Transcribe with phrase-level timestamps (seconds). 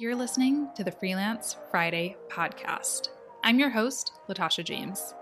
[0.00, 3.10] You're listening to the Freelance Friday podcast.
[3.44, 5.12] I'm your host, Latasha James.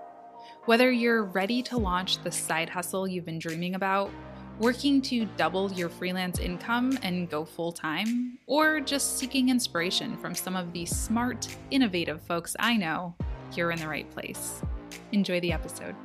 [0.67, 4.09] Whether you're ready to launch the side hustle you've been dreaming about,
[4.61, 10.33] working to double your freelance income and go full time, or just seeking inspiration from
[10.33, 13.17] some of the smart, innovative folks I know,
[13.57, 14.63] you're in the right place.
[15.11, 15.97] Enjoy the episode.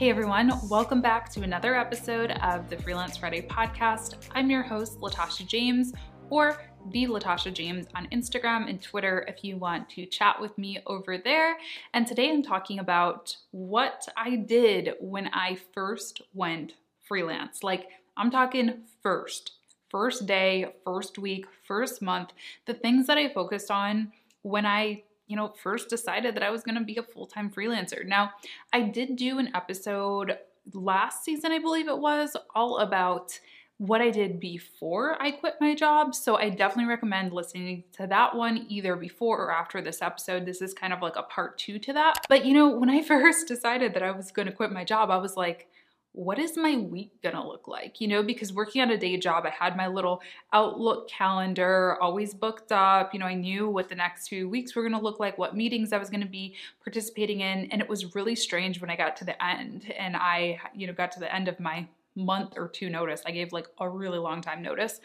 [0.00, 4.14] Hey everyone, welcome back to another episode of the Freelance Friday podcast.
[4.34, 5.92] I'm your host, Latasha James,
[6.30, 6.58] or
[6.90, 11.18] the Latasha James on Instagram and Twitter if you want to chat with me over
[11.18, 11.58] there.
[11.92, 17.62] And today I'm talking about what I did when I first went freelance.
[17.62, 19.52] Like, I'm talking first,
[19.90, 22.30] first day, first week, first month,
[22.64, 26.64] the things that I focused on when I you know, first decided that I was
[26.64, 28.04] going to be a full time freelancer.
[28.04, 28.32] Now,
[28.72, 30.36] I did do an episode
[30.74, 33.38] last season, I believe it was, all about
[33.78, 36.16] what I did before I quit my job.
[36.16, 40.44] So I definitely recommend listening to that one either before or after this episode.
[40.44, 42.16] This is kind of like a part two to that.
[42.28, 45.10] But you know, when I first decided that I was going to quit my job,
[45.10, 45.68] I was like,
[46.12, 48.00] what is my week gonna look like?
[48.00, 50.20] You know, because working at a day job, I had my little
[50.52, 53.14] Outlook calendar always booked up.
[53.14, 55.92] You know, I knew what the next few weeks were gonna look like, what meetings
[55.92, 57.70] I was gonna be participating in.
[57.70, 60.92] And it was really strange when I got to the end and I, you know,
[60.92, 61.86] got to the end of my
[62.16, 63.22] month or two notice.
[63.24, 65.00] I gave like a really long time notice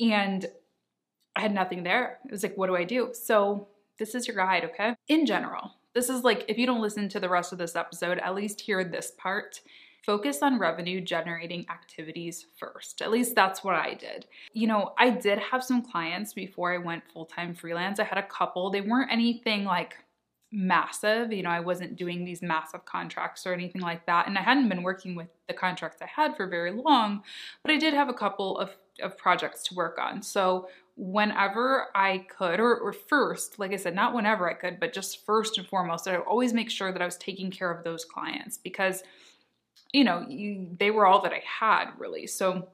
[0.00, 0.46] and
[1.36, 2.18] I had nothing there.
[2.24, 3.10] It was like, what do I do?
[3.12, 3.68] So,
[3.98, 4.94] this is your guide, okay?
[5.08, 8.18] In general, this is like, if you don't listen to the rest of this episode,
[8.18, 9.60] at least hear this part
[10.08, 13.02] focus on revenue generating activities first.
[13.02, 14.24] At least that's what I did.
[14.54, 18.00] You know, I did have some clients before I went full time freelance.
[18.00, 19.96] I had a couple, they weren't anything like
[20.50, 21.30] massive.
[21.30, 24.26] You know, I wasn't doing these massive contracts or anything like that.
[24.26, 27.22] And I hadn't been working with the contracts I had for very long,
[27.62, 28.70] but I did have a couple of,
[29.02, 30.22] of projects to work on.
[30.22, 34.94] So whenever I could, or, or, first, like I said, not whenever I could, but
[34.94, 37.84] just first and foremost, I would always make sure that I was taking care of
[37.84, 39.02] those clients because
[39.92, 42.26] you know, you, they were all that I had really.
[42.26, 42.68] So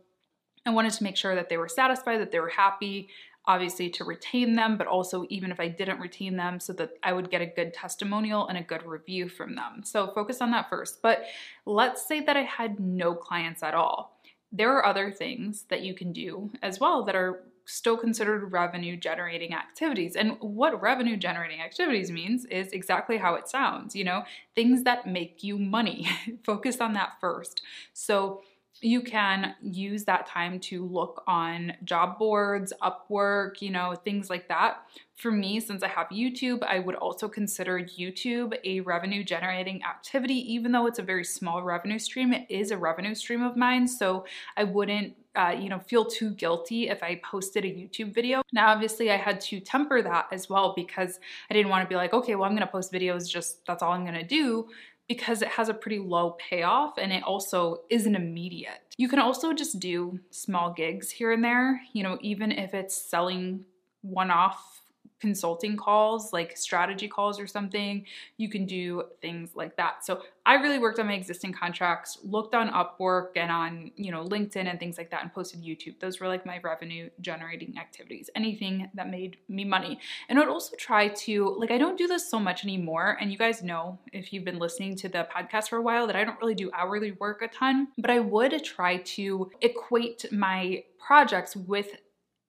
[0.66, 3.08] I wanted to make sure that they were satisfied, that they were happy,
[3.46, 7.12] obviously to retain them, but also even if I didn't retain them, so that I
[7.12, 9.82] would get a good testimonial and a good review from them.
[9.84, 11.02] So focus on that first.
[11.02, 11.24] But
[11.66, 14.18] let's say that I had no clients at all.
[14.50, 18.96] There are other things that you can do as well that are still considered revenue
[18.96, 20.16] generating activities.
[20.16, 25.06] And what revenue generating activities means is exactly how it sounds, you know, things that
[25.06, 26.08] make you money.
[26.44, 27.62] Focus on that first.
[27.92, 28.42] So
[28.80, 34.48] you can use that time to look on job boards, Upwork, you know, things like
[34.48, 34.82] that.
[35.16, 40.34] For me, since I have YouTube, I would also consider YouTube a revenue generating activity,
[40.52, 42.32] even though it's a very small revenue stream.
[42.32, 43.86] It is a revenue stream of mine.
[43.86, 44.26] So
[44.56, 48.42] I wouldn't uh, you know, feel too guilty if I posted a YouTube video.
[48.52, 51.18] Now, obviously, I had to temper that as well because
[51.50, 53.82] I didn't want to be like, okay, well, I'm going to post videos, just that's
[53.82, 54.68] all I'm going to do
[55.08, 58.80] because it has a pretty low payoff and it also isn't immediate.
[58.96, 62.96] You can also just do small gigs here and there, you know, even if it's
[62.96, 63.64] selling
[64.02, 64.80] one off
[65.20, 68.04] consulting calls, like strategy calls or something.
[68.36, 70.04] You can do things like that.
[70.04, 74.24] So I really worked on my existing contracts, looked on Upwork and on, you know,
[74.24, 75.98] LinkedIn and things like that and posted YouTube.
[76.00, 79.98] Those were like my revenue generating activities, anything that made me money.
[80.28, 83.16] And I would also try to, like, I don't do this so much anymore.
[83.20, 86.16] And you guys know if you've been listening to the podcast for a while that
[86.16, 90.84] I don't really do hourly work a ton, but I would try to equate my
[90.98, 91.88] projects with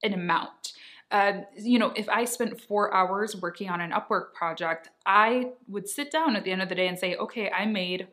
[0.03, 0.73] an amount.
[1.15, 5.87] Uh, you know, if I spent four hours working on an Upwork project, I would
[5.87, 8.09] sit down at the end of the day and say, okay, I made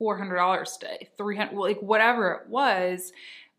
[0.00, 3.12] $400 today, 300, like whatever it was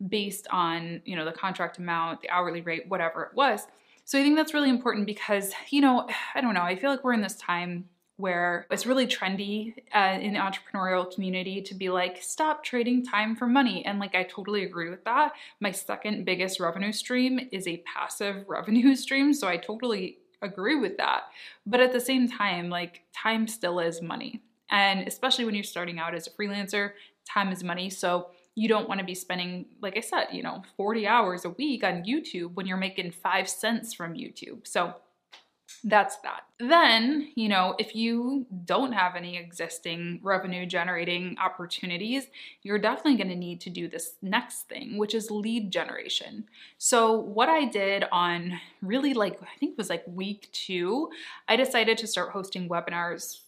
[0.08, 3.66] based on, you know, the contract amount, the hourly rate, whatever it was.
[4.06, 7.04] So I think that's really important because, you know, I don't know, I feel like
[7.04, 11.90] we're in this time where it's really trendy uh, in the entrepreneurial community to be
[11.90, 13.84] like, stop trading time for money.
[13.84, 15.32] And like, I totally agree with that.
[15.60, 19.34] My second biggest revenue stream is a passive revenue stream.
[19.34, 21.24] So I totally agree with that.
[21.66, 24.42] But at the same time, like, time still is money.
[24.70, 26.92] And especially when you're starting out as a freelancer,
[27.28, 27.90] time is money.
[27.90, 31.50] So you don't want to be spending, like I said, you know, 40 hours a
[31.50, 34.66] week on YouTube when you're making five cents from YouTube.
[34.66, 34.94] So
[35.84, 36.42] that's that.
[36.58, 42.26] Then, you know, if you don't have any existing revenue generating opportunities,
[42.62, 46.44] you're definitely going to need to do this next thing, which is lead generation.
[46.78, 51.10] So, what I did on really like, I think it was like week two,
[51.48, 53.40] I decided to start hosting webinars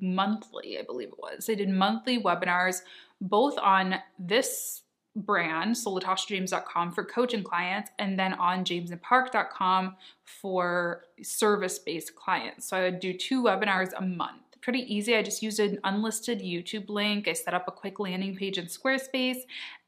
[0.00, 1.48] monthly, I believe it was.
[1.48, 2.82] I did monthly webinars
[3.20, 4.82] both on this
[5.16, 12.68] brand, so latashajames.com for coaching clients, and then on jamesandpark.com for service based clients.
[12.68, 14.40] So I would do two webinars a month.
[14.60, 15.14] Pretty easy.
[15.14, 17.28] I just used an unlisted YouTube link.
[17.28, 19.40] I set up a quick landing page in Squarespace,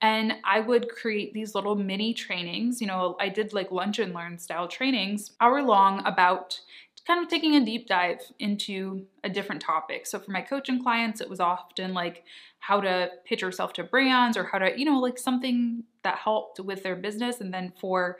[0.02, 2.80] and I would create these little mini trainings.
[2.82, 6.60] You know, I did like lunch and learn style trainings, hour long, about
[7.06, 10.06] kind of taking a deep dive into a different topic.
[10.06, 12.24] So for my coaching clients, it was often like
[12.58, 16.58] how to pitch yourself to brands or how to, you know, like something that helped
[16.58, 17.40] with their business.
[17.40, 18.18] And then for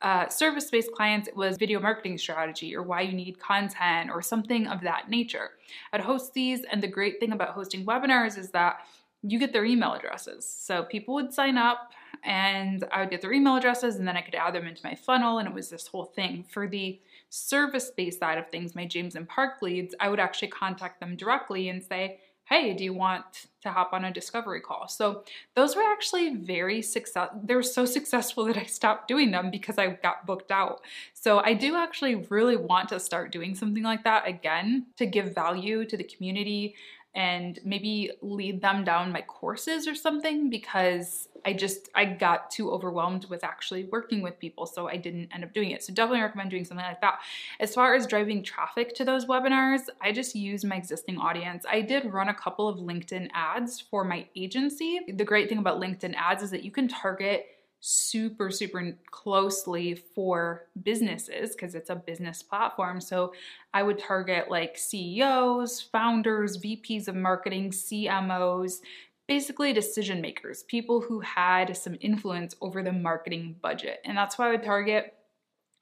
[0.00, 4.22] uh, service based clients, it was video marketing strategy or why you need content or
[4.22, 5.50] something of that nature.
[5.92, 8.78] I'd host these, and the great thing about hosting webinars is that
[9.22, 10.48] you get their email addresses.
[10.48, 11.92] So people would sign up
[12.24, 14.94] and I would get their email addresses and then I could add them into my
[14.94, 16.44] funnel and it was this whole thing.
[16.50, 21.00] For the service-based side of things, my James and Park leads, I would actually contact
[21.00, 22.20] them directly and say,
[22.50, 24.88] hey, do you want to hop on a discovery call?
[24.88, 25.22] So
[25.54, 27.28] those were actually very success.
[27.44, 30.80] They were so successful that I stopped doing them because I got booked out.
[31.14, 35.32] So I do actually really want to start doing something like that again to give
[35.32, 36.74] value to the community
[37.14, 42.70] and maybe lead them down my courses or something because I just I got too
[42.70, 45.82] overwhelmed with actually working with people so I didn't end up doing it.
[45.82, 47.20] So definitely recommend doing something like that.
[47.58, 51.64] As far as driving traffic to those webinars, I just use my existing audience.
[51.68, 55.00] I did run a couple of LinkedIn ads for my agency.
[55.08, 57.46] The great thing about LinkedIn ads is that you can target
[57.80, 63.00] super, super closely for businesses because it's a business platform.
[63.00, 63.32] So
[63.72, 68.80] I would target like CEOs, founders, VPs of marketing, CMOs,
[69.26, 74.00] basically decision makers, people who had some influence over the marketing budget.
[74.04, 75.14] And that's why I would target.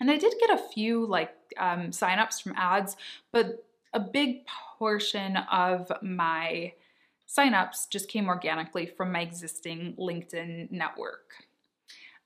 [0.00, 2.96] And I did get a few like um, signups from ads,
[3.32, 4.46] but a big
[4.78, 6.72] portion of my
[7.28, 11.47] signups just came organically from my existing LinkedIn network.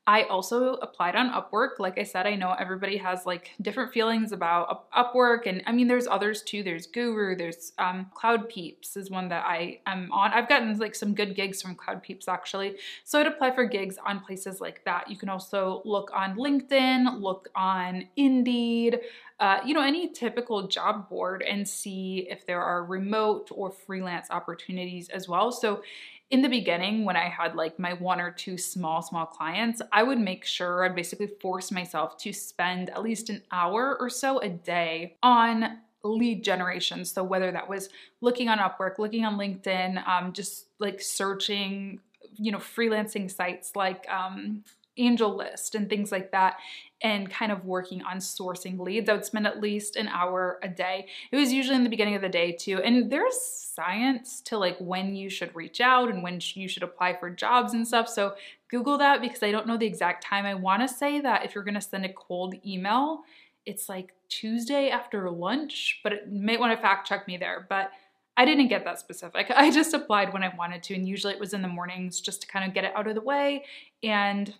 [0.04, 1.78] I also applied on Upwork.
[1.78, 5.86] Like I said, I know everybody has like different feelings about Upwork, and I mean,
[5.86, 6.64] there's others too.
[6.64, 10.32] There's Guru, there's um, CloudPeeps is one that I am on.
[10.32, 12.78] I've gotten like some good gigs from CloudPeeps actually.
[13.04, 15.08] So I'd apply for gigs on places like that.
[15.08, 18.98] You can also look on LinkedIn, look on Indeed,
[19.42, 24.28] uh, you know, any typical job board and see if there are remote or freelance
[24.30, 25.50] opportunities as well.
[25.50, 25.82] So
[26.30, 30.02] in the beginning when i had like my one or two small small clients i
[30.02, 34.38] would make sure i'd basically force myself to spend at least an hour or so
[34.38, 37.90] a day on lead generation so whether that was
[38.22, 42.00] looking on upwork looking on linkedin um, just like searching
[42.36, 44.64] you know freelancing sites like um,
[44.98, 46.56] AngelList and things like that
[47.02, 49.08] and kind of working on sourcing leads.
[49.08, 51.06] I would spend at least an hour a day.
[51.30, 52.80] It was usually in the beginning of the day too.
[52.82, 57.18] And there's science to like when you should reach out and when you should apply
[57.18, 58.08] for jobs and stuff.
[58.08, 58.34] So
[58.68, 60.46] Google that because I don't know the exact time.
[60.46, 63.22] I want to say that if you're going to send a cold email,
[63.66, 67.66] it's like Tuesday after lunch, but it may want to fact check me there.
[67.68, 67.90] But
[68.36, 69.50] I didn't get that specific.
[69.54, 72.42] I just applied when I wanted to, and usually it was in the mornings just
[72.42, 73.64] to kind of get it out of the way
[74.02, 74.54] and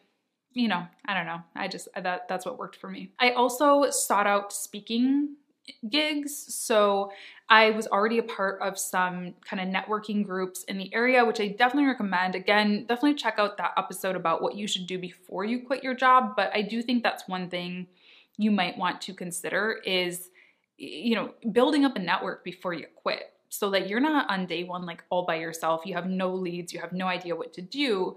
[0.55, 1.43] you know, I don't know.
[1.55, 3.11] I just that that's what worked for me.
[3.19, 5.37] I also sought out speaking
[5.89, 6.55] gigs.
[6.55, 7.13] So
[7.49, 11.41] I was already a part of some kind of networking groups in the area, which
[11.41, 12.35] I definitely recommend.
[12.35, 15.95] Again, definitely check out that episode about what you should do before you quit your
[15.95, 16.35] job.
[16.37, 17.87] But I do think that's one thing
[18.39, 20.31] you might want to consider is,
[20.77, 24.65] you know, building up a network before you quit so that you're not on day
[24.65, 25.83] one like all by yourself.
[25.85, 28.17] You have no leads, you have no idea what to do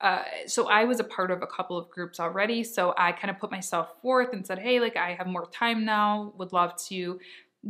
[0.00, 2.62] uh, so I was a part of a couple of groups already.
[2.64, 5.84] So I kind of put myself forth and said, hey, like I have more time
[5.84, 7.18] now, would love to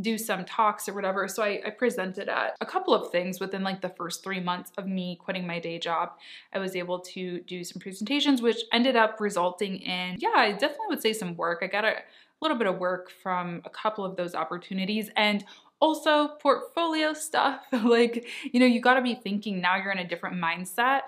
[0.00, 1.26] do some talks or whatever.
[1.28, 4.70] So I, I, presented at a couple of things within like the first three months
[4.76, 6.10] of me quitting my day job.
[6.52, 10.88] I was able to do some presentations, which ended up resulting in, yeah, I definitely
[10.90, 11.60] would say some work.
[11.62, 11.94] I got a
[12.42, 15.08] little bit of work from a couple of those opportunities.
[15.16, 15.44] And
[15.80, 17.62] also portfolio stuff.
[17.84, 21.02] like, you know, you got to be thinking now you're in a different mindset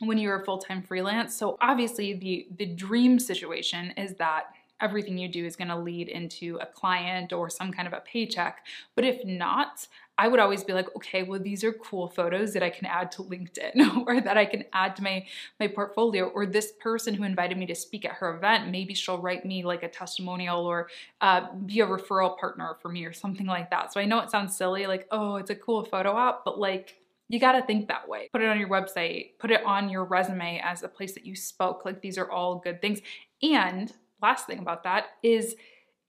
[0.00, 1.34] when you're a full-time freelance.
[1.34, 4.46] So obviously the the dream situation is that
[4.80, 8.00] everything you do is going to lead into a client or some kind of a
[8.00, 8.64] paycheck.
[8.94, 9.86] But if not,
[10.18, 13.10] I would always be like, okay, well, these are cool photos that I can add
[13.12, 15.24] to LinkedIn or that I can add to my,
[15.58, 16.26] my portfolio.
[16.26, 19.64] Or this person who invited me to speak at her event, maybe she'll write me
[19.64, 20.88] like a testimonial or
[21.20, 23.92] uh, be a referral partner for me or something like that.
[23.92, 26.99] So I know it sounds silly, like, oh, it's a cool photo op, but like,
[27.30, 28.28] you got to think that way.
[28.32, 31.36] Put it on your website, put it on your resume as a place that you
[31.36, 31.84] spoke.
[31.84, 33.00] Like these are all good things.
[33.40, 35.54] And last thing about that is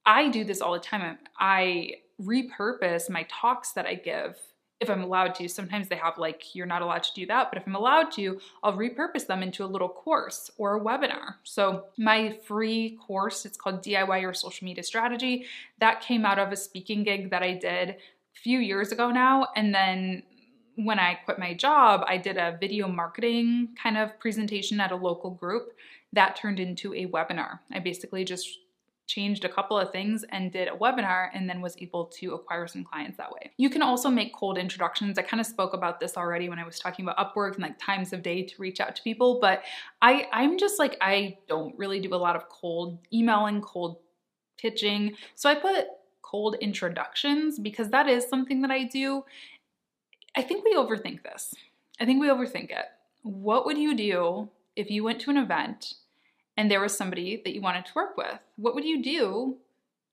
[0.04, 1.20] I do this all the time.
[1.40, 4.36] I repurpose my talks that I give
[4.80, 5.48] if I'm allowed to.
[5.48, 8.42] Sometimes they have like, you're not allowed to do that, but if I'm allowed to,
[8.64, 11.36] I'll repurpose them into a little course or a webinar.
[11.44, 15.46] So, my free course, it's called DIY Your Social Media Strategy,
[15.80, 17.96] that came out of a speaking gig that I did a
[18.34, 19.50] few years ago now.
[19.56, 20.24] And then
[20.86, 24.96] when I quit my job, I did a video marketing kind of presentation at a
[24.96, 25.74] local group
[26.14, 27.60] that turned into a webinar.
[27.72, 28.60] I basically just
[29.08, 32.66] changed a couple of things and did a webinar and then was able to acquire
[32.66, 33.52] some clients that way.
[33.58, 35.18] You can also make cold introductions.
[35.18, 37.78] I kind of spoke about this already when I was talking about Upwork and like
[37.78, 39.64] times of day to reach out to people, but
[40.02, 43.98] I I'm just like I don't really do a lot of cold emailing, cold
[44.58, 45.16] pitching.
[45.36, 45.88] So I put
[46.22, 49.26] cold introductions because that is something that I do.
[50.36, 51.54] I think we overthink this.
[52.00, 52.86] I think we overthink it.
[53.24, 55.96] What would you do if you went to an event
[56.58, 59.58] and there was somebody that you wanted to work with, what would you do?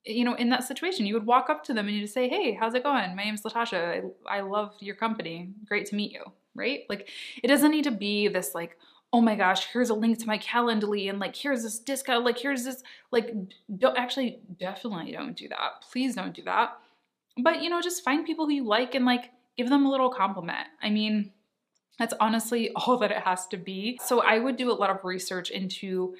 [0.05, 2.53] You know, in that situation, you would walk up to them and you'd say, Hey,
[2.53, 3.15] how's it going?
[3.17, 4.11] My name's Latasha.
[4.29, 5.51] I, I love your company.
[5.67, 6.25] Great to meet you.
[6.55, 6.85] Right?
[6.89, 7.09] Like,
[7.43, 8.77] it doesn't need to be this, like,
[9.13, 12.39] oh my gosh, here's a link to my Calendly and like here's this discount, like
[12.39, 13.35] here's this, like
[13.79, 15.83] don't actually definitely don't do that.
[15.91, 16.77] Please don't do that.
[17.39, 20.09] But you know, just find people who you like and like give them a little
[20.09, 20.69] compliment.
[20.81, 21.33] I mean,
[21.99, 24.01] that's honestly all that it has to be.
[24.07, 26.15] So I would do a lot of research into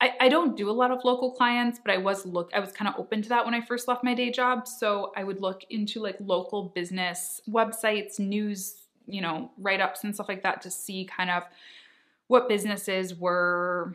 [0.00, 2.72] I, I don't do a lot of local clients, but I was look I was
[2.72, 4.66] kind of open to that when I first left my day job.
[4.66, 10.28] So I would look into like local business websites, news, you know, write-ups and stuff
[10.28, 11.44] like that to see kind of
[12.26, 13.94] what businesses were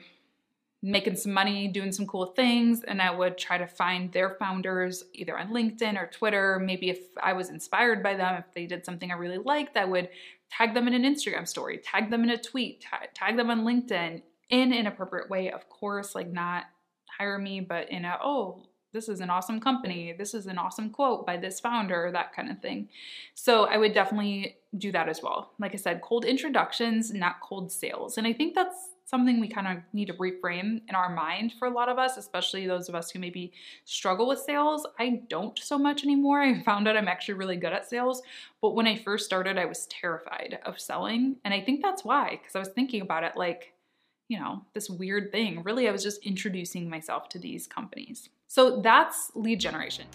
[0.84, 5.04] making some money, doing some cool things, and I would try to find their founders
[5.14, 6.60] either on LinkedIn or Twitter.
[6.64, 9.86] Maybe if I was inspired by them, if they did something I really liked, I
[9.86, 10.10] would
[10.52, 14.22] tag them in an Instagram story, tag them in a tweet, tag them on LinkedIn
[14.50, 16.66] in an appropriate way, of course, like not
[17.18, 20.90] hire me, but in a, oh, this is an awesome company, this is an awesome
[20.92, 22.88] quote by this founder, that kind of thing.
[23.34, 25.52] So I would definitely do that as well.
[25.60, 28.18] Like I said, cold introductions, not cold sales.
[28.18, 31.68] And I think that's something we kind of need to reframe in our mind for
[31.68, 33.54] a lot of us, especially those of us who maybe
[33.86, 34.86] struggle with sales.
[35.00, 36.42] I don't so much anymore.
[36.44, 38.22] I found out I'm actually really good at sales.
[38.62, 41.38] But when I first started, I was terrified of selling.
[41.46, 43.74] And I think that's why, because I was thinking about it like,
[44.28, 45.64] you know, this weird thing.
[45.64, 48.28] Really, I was just introducing myself to these companies.
[48.50, 50.06] So that's lead generation.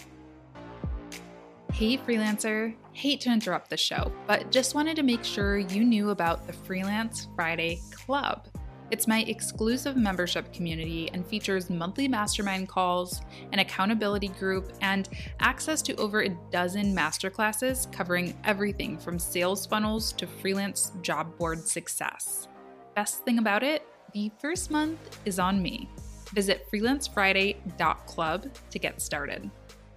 [1.73, 2.75] Hey, freelancer.
[2.93, 6.53] Hate to interrupt the show, but just wanted to make sure you knew about the
[6.53, 8.52] Freelance Friday Club.
[8.93, 15.09] It's my exclusive membership community and features monthly mastermind calls, an accountability group, and
[15.41, 21.67] access to over a dozen masterclasses covering everything from sales funnels to freelance job board
[21.67, 22.49] success.
[22.95, 25.89] Best thing about it, the first month is on me.
[26.35, 29.51] Visit freelancefriday.club to get started.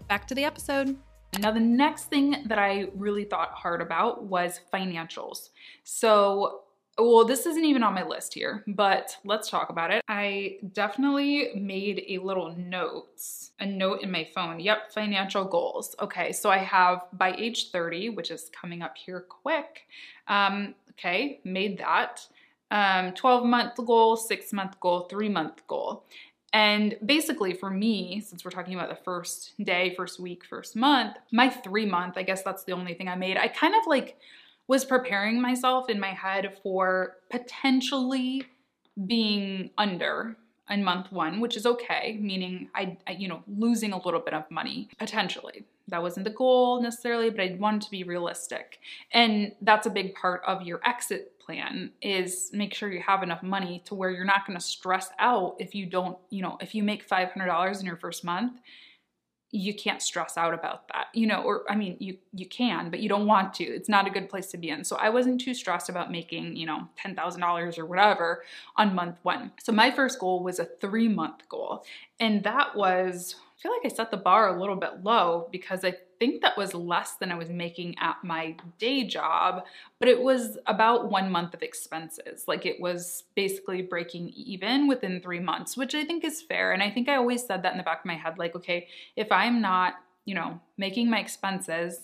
[0.08, 0.96] Back to the episode.
[1.38, 5.50] Now, the next thing that I really thought hard about was financials.
[5.84, 6.62] So,
[6.98, 10.02] well, this isn't even on my list here, but let's talk about it.
[10.08, 14.62] I definitely made a little notes, a note in my phone.
[14.62, 15.96] Yep, financial goals.
[16.00, 19.88] Okay, so I have by age 30, which is coming up here quick.
[20.28, 22.25] Um, okay, made that.
[22.72, 26.06] Um, 12 month goal, six month goal, three month goal.
[26.54, 31.18] And basically, for me, since we're talking about the first day, first week, first month,
[31.34, 33.36] my three month, I guess that's the only thing I made.
[33.36, 34.18] I kind of like
[34.68, 38.44] was preparing myself in my head for potentially
[39.06, 40.38] being under
[40.70, 44.34] in month one, which is okay, meaning I, I, you know, losing a little bit
[44.34, 45.66] of money potentially.
[45.90, 48.80] That wasn't the goal necessarily, but I wanted to be realistic.
[49.12, 53.44] And that's a big part of your exit plan is make sure you have enough
[53.44, 56.74] money to where you're not going to stress out if you don't, you know, if
[56.74, 58.60] you make $500 in your first month
[59.56, 63.00] you can't stress out about that you know or i mean you you can but
[63.00, 63.64] you don't want to.
[63.64, 64.84] It's not a good place to be in.
[64.84, 68.44] So i wasn't too stressed about making you know $10000 or whatever
[68.76, 69.52] on month one.
[69.62, 71.86] So my first goal was a three month goal.
[72.20, 75.84] And that was I feel like I set the bar a little bit low because
[75.84, 79.64] I think that was less than I was making at my day job,
[80.00, 82.46] but it was about one month of expenses.
[82.48, 86.72] Like it was basically breaking even within three months, which I think is fair.
[86.72, 88.88] And I think I always said that in the back of my head like, okay,
[89.16, 89.96] if I'm not
[90.26, 92.00] you know, making my expenses,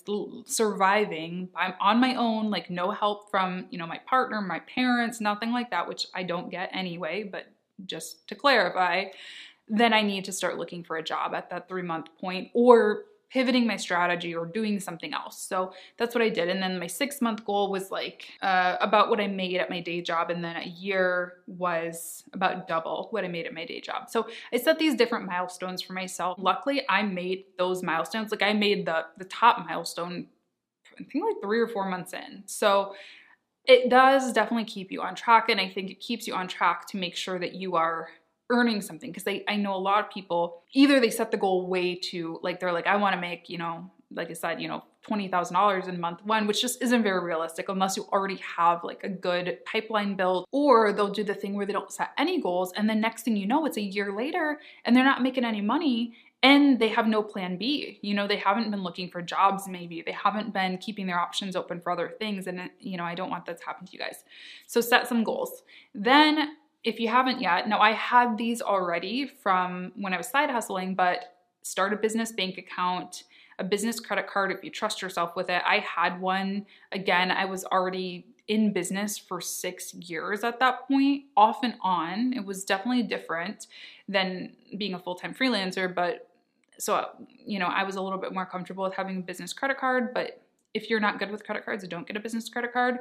[0.46, 5.20] surviving, I'm on my own, like no help from, you know, my partner, my parents,
[5.20, 7.48] nothing like that, which I don't get anyway, but
[7.88, 9.06] just to clarify,
[9.68, 13.06] then I need to start looking for a job at that three month point or
[13.32, 15.42] pivoting my strategy or doing something else.
[15.42, 16.50] So that's what I did.
[16.50, 19.80] And then my six month goal was like uh, about what I made at my
[19.80, 20.30] day job.
[20.30, 24.10] And then a year was about double what I made at my day job.
[24.10, 26.38] So I set these different milestones for myself.
[26.40, 28.32] Luckily, I made those milestones.
[28.32, 30.28] Like I made the, the top milestone
[31.00, 32.44] I think like three or four months in.
[32.46, 32.94] So
[33.66, 35.50] it does definitely keep you on track.
[35.50, 38.10] And I think it keeps you on track to make sure that you are
[38.52, 39.12] earning something.
[39.12, 42.40] Because I, I know a lot of people either they set the goal way too,
[42.44, 45.88] like they're like, I want to make, you know, like I said, you know, $20,000
[45.88, 49.58] in month one, which just isn't very realistic unless you already have like a good
[49.66, 52.72] pipeline built, or they'll do the thing where they don't set any goals.
[52.76, 55.62] And then next thing you know, it's a year later and they're not making any
[55.62, 58.00] money and they have no plan B.
[58.02, 60.02] You know, they haven't been looking for jobs, maybe.
[60.02, 62.48] They haven't been keeping their options open for other things.
[62.48, 64.24] And, you know, I don't want that to happen to you guys.
[64.66, 65.62] So set some goals.
[65.94, 70.50] Then, if you haven't yet, now I had these already from when I was side
[70.50, 73.24] hustling, but start a business bank account,
[73.60, 75.62] a business credit card if you trust yourself with it.
[75.66, 76.66] I had one.
[76.92, 82.34] Again, I was already in business for six years at that point, off and on.
[82.34, 83.68] It was definitely different
[84.10, 86.28] than being a full time freelancer, but
[86.82, 87.10] so
[87.46, 90.14] you know i was a little bit more comfortable with having a business credit card
[90.14, 90.42] but
[90.74, 93.00] if you're not good with credit cards don't get a business credit card.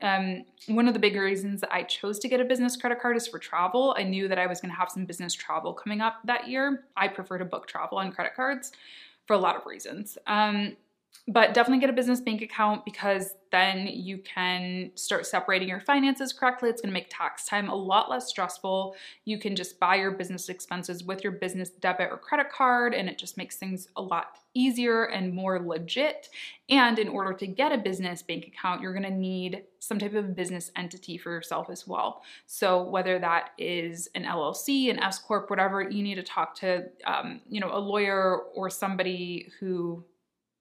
[0.00, 3.16] Um, one of the big reasons that i chose to get a business credit card
[3.16, 3.94] is for travel.
[3.96, 6.84] I knew that i was going to have some business travel coming up that year.
[6.96, 8.72] I prefer to book travel on credit cards
[9.26, 10.18] for a lot of reasons.
[10.26, 10.76] Um,
[11.28, 16.32] but definitely get a business bank account because then you can start separating your finances
[16.32, 16.68] correctly.
[16.68, 18.96] It's gonna make tax time a lot less stressful.
[19.24, 23.08] You can just buy your business expenses with your business debit or credit card, and
[23.08, 26.28] it just makes things a lot easier and more legit.
[26.68, 30.34] And in order to get a business bank account, you're gonna need some type of
[30.34, 32.22] business entity for yourself as well.
[32.46, 36.88] So whether that is an LLC, an S corp, whatever, you need to talk to,
[37.04, 40.04] um, you know, a lawyer or somebody who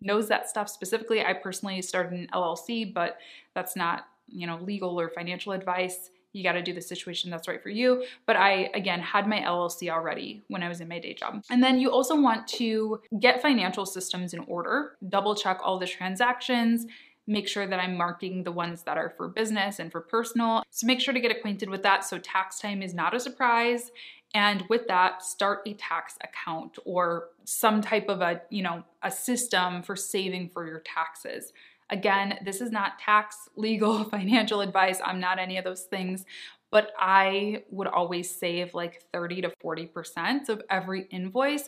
[0.01, 1.23] knows that stuff specifically.
[1.23, 3.17] I personally started an LLC, but
[3.53, 6.09] that's not, you know, legal or financial advice.
[6.33, 8.05] You got to do the situation that's right for you.
[8.25, 11.43] But I, again, had my LLC already when I was in my day job.
[11.49, 15.87] And then you also want to get financial systems in order, double check all the
[15.87, 16.87] transactions,
[17.27, 20.63] make sure that I'm marking the ones that are for business and for personal.
[20.71, 23.91] So make sure to get acquainted with that so tax time is not a surprise
[24.33, 29.11] and with that start a tax account or some type of a you know a
[29.11, 31.53] system for saving for your taxes.
[31.89, 34.99] Again this is not tax legal financial advice.
[35.03, 36.25] I'm not any of those things
[36.71, 41.67] but i would always save like 30 to 40% of every invoice.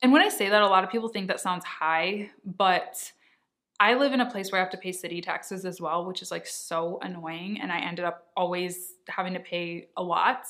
[0.00, 3.12] And when i say that a lot of people think that sounds high but
[3.82, 6.22] I live in a place where I have to pay city taxes as well, which
[6.22, 7.60] is like so annoying.
[7.60, 10.44] And I ended up always having to pay a lot.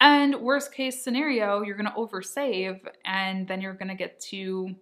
[0.00, 4.74] And worst case scenario, you're gonna oversave and then you're gonna get to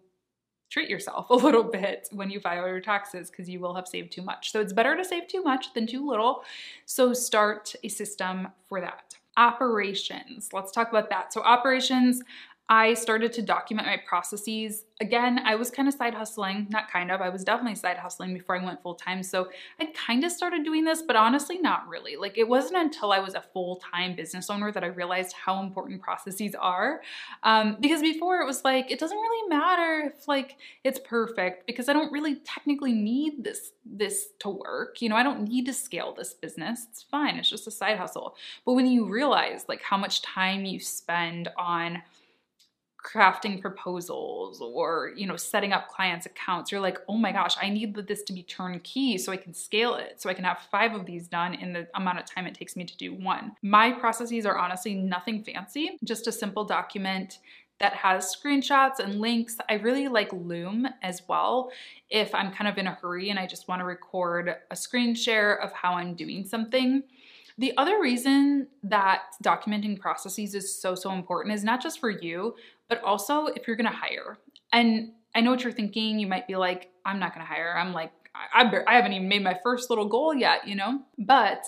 [0.70, 4.12] treat yourself a little bit when you file your taxes because you will have saved
[4.12, 4.50] too much.
[4.50, 6.42] So it's better to save too much than too little.
[6.86, 9.14] So start a system for that.
[9.36, 11.32] Operations, let's talk about that.
[11.32, 12.20] So, operations,
[12.70, 14.84] I started to document my processes.
[15.00, 18.32] Again, I was kind of side hustling, not kind of, I was definitely side hustling
[18.32, 19.24] before I went full time.
[19.24, 19.48] So
[19.80, 22.14] I kind of started doing this, but honestly, not really.
[22.14, 25.60] Like it wasn't until I was a full time business owner that I realized how
[25.60, 27.02] important processes are.
[27.42, 31.88] Um, because before it was like, it doesn't really matter if like it's perfect because
[31.88, 35.02] I don't really technically need this, this to work.
[35.02, 36.86] You know, I don't need to scale this business.
[36.88, 37.34] It's fine.
[37.34, 38.36] It's just a side hustle.
[38.64, 42.02] But when you realize like how much time you spend on
[43.02, 47.68] crafting proposals or you know setting up clients accounts you're like oh my gosh i
[47.68, 50.94] need this to be turnkey so i can scale it so i can have five
[50.94, 53.90] of these done in the amount of time it takes me to do one my
[53.90, 57.38] processes are honestly nothing fancy just a simple document
[57.80, 59.56] that has screenshots and links.
[59.68, 61.72] I really like Loom as well
[62.10, 65.14] if I'm kind of in a hurry and I just want to record a screen
[65.14, 67.02] share of how I'm doing something.
[67.60, 72.54] The other reason that documenting processes is so, so important is not just for you,
[72.88, 74.38] but also if you're gonna hire.
[74.72, 76.18] And I know what you're thinking.
[76.18, 77.76] You might be like, I'm not gonna hire.
[77.76, 81.02] I'm like, I, I haven't even made my first little goal yet, you know?
[81.18, 81.66] But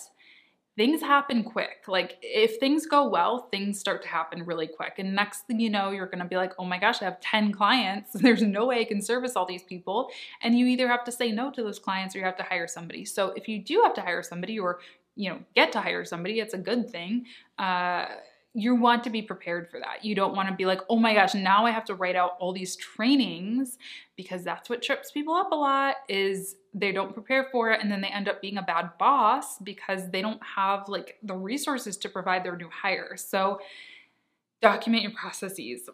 [0.76, 1.85] things happen quick.
[1.87, 4.94] Like if things go well, things start to happen really quick.
[4.98, 7.20] And next thing you know, you're going to be like, "Oh my gosh, I have
[7.20, 8.12] 10 clients.
[8.14, 10.09] There's no way I can service all these people."
[10.42, 12.66] And you either have to say no to those clients or you have to hire
[12.66, 13.05] somebody.
[13.05, 14.81] So if you do have to hire somebody or,
[15.16, 17.27] you know, get to hire somebody, it's a good thing.
[17.59, 18.07] Uh
[18.55, 20.05] you want to be prepared for that.
[20.05, 22.37] You don't want to be like, oh my gosh, now I have to write out
[22.38, 23.79] all these trainings
[24.14, 27.90] because that's what trips people up a lot is they don't prepare for it and
[27.90, 31.96] then they end up being a bad boss because they don't have like the resources
[31.98, 33.16] to provide their new hire.
[33.16, 33.59] So
[34.61, 35.88] document your processes.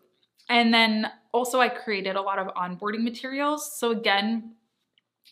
[0.48, 3.78] And then also I created a lot of onboarding materials.
[3.78, 4.54] So again,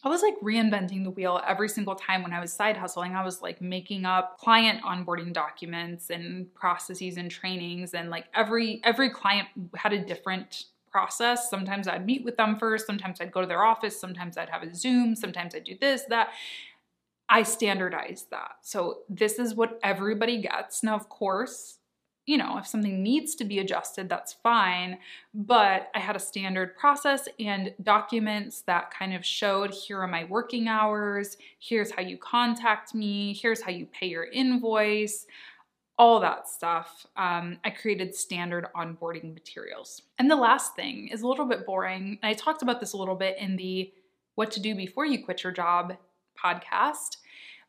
[0.02, 3.14] I was like reinventing the wheel every single time when I was side hustling.
[3.14, 8.80] I was like making up client onboarding documents and processes and trainings and like every
[8.84, 11.50] every client had a different process.
[11.50, 14.62] Sometimes I'd meet with them first, sometimes I'd go to their office, sometimes I'd have
[14.62, 16.30] a Zoom, sometimes I'd do this, that.
[17.28, 18.52] I standardized that.
[18.62, 20.84] So this is what everybody gets.
[20.84, 21.78] Now, of course,
[22.26, 24.98] you know, if something needs to be adjusted, that's fine.
[25.32, 30.24] But I had a standard process and documents that kind of showed here are my
[30.24, 35.26] working hours, here's how you contact me, here's how you pay your invoice,
[35.98, 37.06] all that stuff.
[37.16, 40.02] Um, I created standard onboarding materials.
[40.18, 42.18] And the last thing is a little bit boring.
[42.22, 43.92] And I talked about this a little bit in the
[44.34, 45.96] What to Do Before You Quit Your Job
[46.42, 47.18] podcast,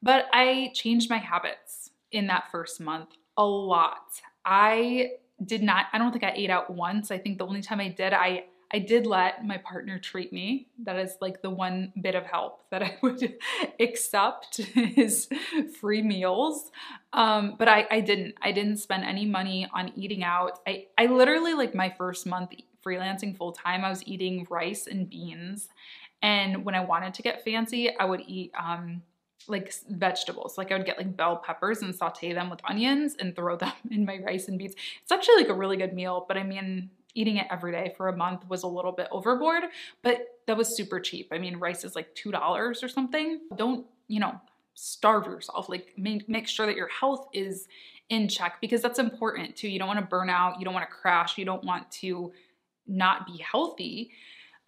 [0.02, 4.22] but I changed my habits in that first month a lot.
[4.48, 5.12] I
[5.46, 7.12] did not, I don't think I ate out once.
[7.12, 10.68] I think the only time I did, I I did let my partner treat me.
[10.84, 13.38] That is like the one bit of help that I would
[13.80, 15.30] accept is
[15.80, 16.70] free meals.
[17.14, 18.36] Um, but I, I didn't.
[18.42, 20.60] I didn't spend any money on eating out.
[20.68, 22.52] I, I literally like my first month
[22.86, 25.68] freelancing full time, I was eating rice and beans.
[26.22, 29.02] And when I wanted to get fancy, I would eat um,
[29.48, 30.58] like vegetables.
[30.58, 33.74] Like I would get like bell peppers and saute them with onions and throw them
[33.92, 34.76] in my rice and beans.
[35.02, 38.10] It's actually like a really good meal, but I mean, eating it every day for
[38.10, 39.64] a month was a little bit overboard,
[40.04, 41.30] but that was super cheap.
[41.32, 43.40] I mean, rice is like $2 or something.
[43.56, 44.40] Don't, you know,
[44.76, 45.68] starve yourself.
[45.68, 47.68] Like make, make sure that your health is
[48.10, 49.68] in check because that's important too.
[49.68, 52.32] You don't want to burn out, you don't want to crash, you don't want to
[52.86, 54.12] not be healthy.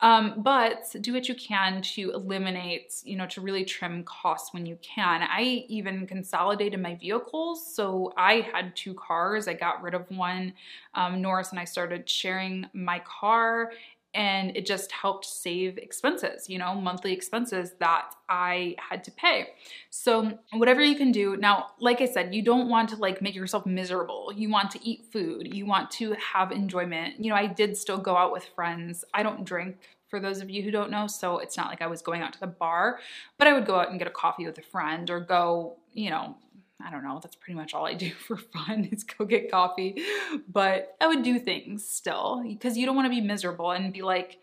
[0.02, 4.66] Um, but do what you can to eliminate, you know, to really trim costs when
[4.66, 5.22] you can.
[5.24, 7.76] I even consolidated my vehicles.
[7.76, 9.48] So I had two cars.
[9.48, 10.54] I got rid of one.
[10.94, 13.72] Um, Norris and I started sharing my car
[14.14, 19.50] and it just helped save expenses, you know, monthly expenses that I had to pay.
[19.90, 21.38] So, whatever you can do.
[21.38, 24.32] Now, like I said, you don't want to like make yourself miserable.
[24.36, 27.20] You want to eat food, you want to have enjoyment.
[27.20, 29.06] You know, I did still go out with friends.
[29.14, 29.78] I don't drink
[30.10, 32.34] for those of you who don't know, so it's not like I was going out
[32.34, 33.00] to the bar,
[33.38, 36.10] but I would go out and get a coffee with a friend or go, you
[36.10, 36.36] know,
[36.84, 40.02] I don't know, that's pretty much all I do for fun is go get coffee.
[40.48, 44.02] But I would do things still because you don't want to be miserable and be
[44.02, 44.40] like,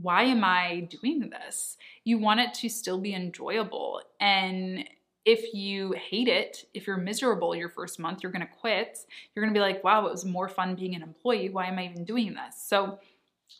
[0.00, 1.76] why am I doing this?
[2.04, 4.02] You want it to still be enjoyable.
[4.20, 4.88] And
[5.24, 9.00] if you hate it, if you're miserable your first month, you're going to quit.
[9.34, 11.50] You're going to be like, wow, it was more fun being an employee.
[11.50, 12.62] Why am I even doing this?
[12.62, 12.98] So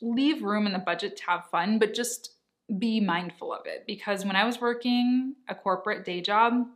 [0.01, 2.33] leave room in the budget to have fun, but just
[2.79, 3.85] be mindful of it.
[3.87, 6.69] Because when I was working a corporate day job,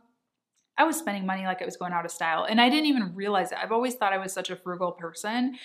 [0.77, 2.45] I was spending money like it was going out of style.
[2.45, 3.57] And I didn't even realize it.
[3.61, 5.57] I've always thought I was such a frugal person.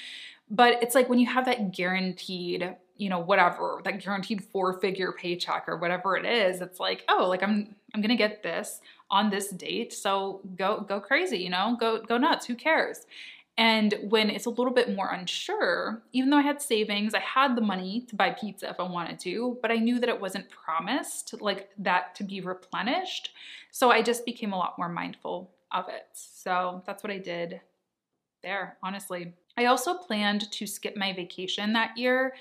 [0.51, 5.69] But it's like when you have that guaranteed, you know, whatever, that guaranteed four-figure paycheck
[5.69, 9.51] or whatever it is, it's like, oh, like I'm I'm gonna get this on this
[9.51, 9.93] date.
[9.93, 12.47] So go go crazy, you know, go go nuts.
[12.47, 13.07] Who cares?
[13.59, 17.57] And when it's a little bit more unsure, even though I had savings, I had
[17.57, 20.49] the money to buy pizza if I wanted to, but I knew that it wasn't
[20.49, 23.31] promised like that to be replenished.
[23.73, 26.07] So I just became a lot more mindful of it.
[26.13, 27.61] So that's what I did
[28.45, 29.35] there, honestly.
[29.57, 32.35] I also planned to skip my vacation that year.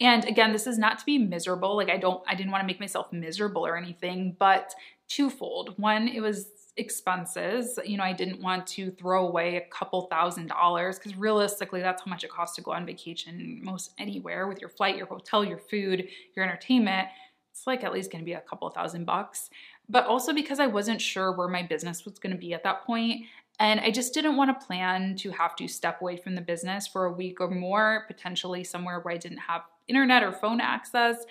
[0.00, 1.76] And again, this is not to be miserable.
[1.76, 4.74] Like I don't I didn't want to make myself miserable or anything, but
[5.08, 5.78] twofold.
[5.78, 7.78] One, it was expenses.
[7.84, 12.02] You know, I didn't want to throw away a couple thousand dollars because realistically, that's
[12.04, 15.44] how much it costs to go on vacation most anywhere with your flight, your hotel,
[15.44, 17.08] your food, your entertainment.
[17.50, 19.50] It's like at least going to be a couple thousand bucks.
[19.88, 22.84] But also because I wasn't sure where my business was going to be at that
[22.84, 23.26] point,
[23.60, 26.88] and I just didn't want to plan to have to step away from the business
[26.88, 31.24] for a week or more, potentially somewhere where I didn't have internet or phone access.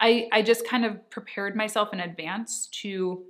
[0.00, 3.24] I, I just kind of prepared myself in advance to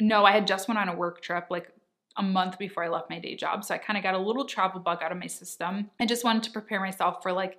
[0.00, 1.70] no, I had just went on a work trip like
[2.16, 3.64] a month before I left my day job.
[3.64, 5.90] So I kind of got a little travel bug out of my system.
[6.00, 7.58] I just wanted to prepare myself for like,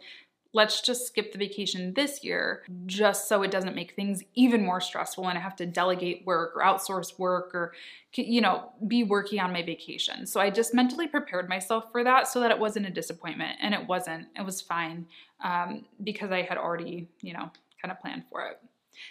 [0.56, 4.80] let's just skip the vacation this year just so it doesn't make things even more
[4.80, 7.74] stressful and I have to delegate work or outsource work or,
[8.14, 10.26] you know, be working on my vacation.
[10.26, 13.58] So I just mentally prepared myself for that so that it wasn't a disappointment.
[13.62, 15.08] And it wasn't, it was fine
[15.44, 18.58] um, because I had already, you know, kind of planned for it.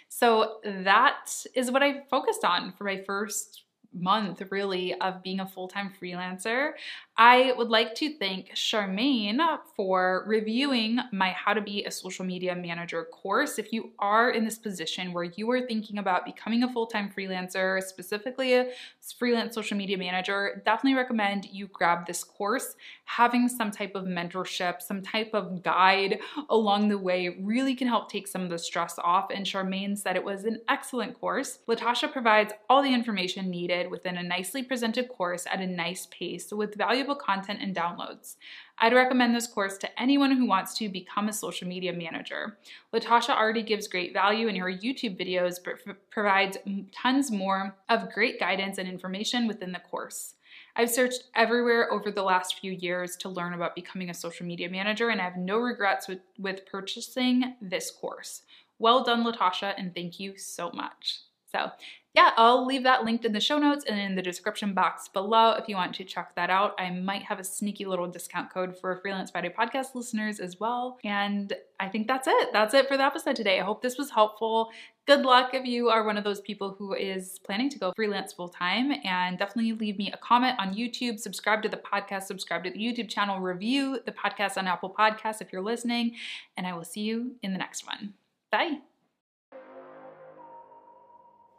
[0.09, 3.64] So that is what I focused on for my first
[3.95, 6.71] month really of being a full-time freelancer.
[7.17, 9.39] I would like to thank Charmaine
[9.75, 13.57] for reviewing my How to Be a Social Media Manager course.
[13.57, 17.81] If you are in this position where you are thinking about becoming a full-time freelancer,
[17.81, 18.67] specifically
[19.11, 22.75] freelance social media manager, definitely recommend you grab this course.
[23.05, 28.09] Having some type of mentorship, some type of guide along the way really can help
[28.09, 29.29] take some of the stress off.
[29.33, 31.59] And Charmaine said it was an excellent course.
[31.67, 36.51] Latasha provides all the information needed within a nicely presented course at a nice pace
[36.51, 38.35] with valuable content and downloads.
[38.79, 42.57] I'd recommend this course to anyone who wants to become a social media manager.
[42.93, 45.75] Latasha already gives great value in her YouTube videos, but
[46.09, 46.57] provides
[46.91, 50.35] tons more of great guidance and information within the course.
[50.75, 54.69] I've searched everywhere over the last few years to learn about becoming a social media
[54.69, 58.41] manager, and I have no regrets with, with purchasing this course.
[58.77, 61.21] Well done, Latasha, and thank you so much.
[61.49, 61.71] So,
[62.15, 65.51] yeah, I'll leave that linked in the show notes and in the description box below
[65.51, 66.73] if you want to check that out.
[66.79, 70.97] I might have a sneaky little discount code for Freelance Friday podcast listeners as well.
[71.03, 72.53] And I think that's it.
[72.53, 73.59] That's it for the episode today.
[73.59, 74.69] I hope this was helpful.
[75.05, 78.31] Good luck if you are one of those people who is planning to go freelance
[78.31, 78.93] full time.
[79.03, 82.79] And definitely leave me a comment on YouTube, subscribe to the podcast, subscribe to the
[82.79, 86.15] YouTube channel, review the podcast on Apple Podcasts if you're listening.
[86.55, 88.13] And I will see you in the next one.
[88.51, 88.79] Bye.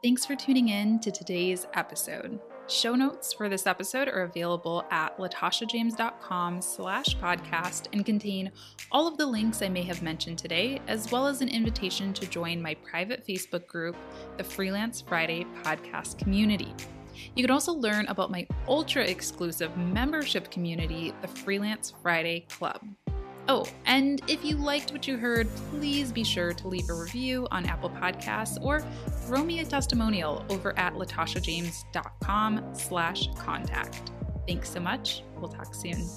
[0.03, 2.39] Thanks for tuning in to today's episode.
[2.69, 8.53] Show notes for this episode are available at latashajames.com slash podcast and contain
[8.93, 12.27] all of the links I may have mentioned today, as well as an invitation to
[12.27, 13.97] join my private Facebook group,
[14.37, 16.75] the Freelance Friday Podcast Community.
[17.35, 22.83] You can also learn about my ultra exclusive membership community, the Freelance Friday Club.
[23.49, 27.47] Oh, and if you liked what you heard, please be sure to leave a review
[27.51, 28.81] on Apple Podcasts or
[29.27, 34.11] throw me a testimonial over at latashajames.com slash contact.
[34.49, 35.23] Thanks so much.
[35.37, 36.09] We'll talk soon.